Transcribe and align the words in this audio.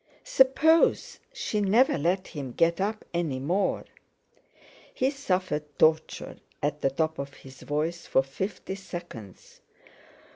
Suppose 0.23 1.19
she 1.31 1.61
never 1.61 1.95
let 1.95 2.29
him 2.29 2.53
get 2.53 2.81
up 2.81 3.05
any 3.13 3.37
more! 3.37 3.85
He 4.95 5.11
suffered 5.11 5.77
torture 5.77 6.37
at 6.63 6.81
the 6.81 6.89
top 6.89 7.19
of 7.19 7.35
his 7.35 7.61
voice 7.61 8.07
for 8.07 8.23
fifty 8.23 8.73
seconds. 8.73 9.61